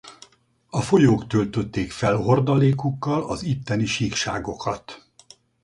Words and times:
A 0.69 0.81
folyók 0.81 1.27
töltötték 1.27 1.91
fel 1.91 2.15
hordalékukkal 2.15 3.29
az 3.29 3.43
itteni 3.43 3.85
síkságokat. 3.85 5.05